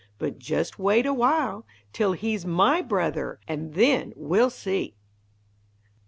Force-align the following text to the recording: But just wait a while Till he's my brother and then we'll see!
But 0.17 0.39
just 0.39 0.79
wait 0.79 1.05
a 1.05 1.13
while 1.13 1.63
Till 1.93 2.13
he's 2.13 2.43
my 2.43 2.81
brother 2.81 3.39
and 3.47 3.75
then 3.75 4.13
we'll 4.15 4.49
see! 4.49 4.95